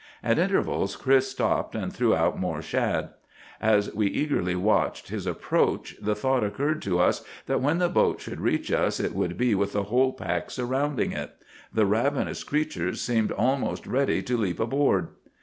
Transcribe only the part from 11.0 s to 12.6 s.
it. The ravenous